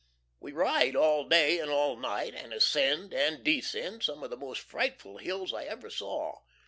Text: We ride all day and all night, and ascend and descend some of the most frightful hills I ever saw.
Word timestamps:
We 0.39 0.51
ride 0.51 0.95
all 0.95 1.25
day 1.29 1.59
and 1.59 1.69
all 1.69 1.95
night, 1.95 2.33
and 2.33 2.53
ascend 2.53 3.13
and 3.13 3.43
descend 3.43 4.01
some 4.01 4.23
of 4.23 4.31
the 4.31 4.35
most 4.35 4.61
frightful 4.61 5.19
hills 5.19 5.53
I 5.53 5.65
ever 5.65 5.91
saw. 5.91 6.39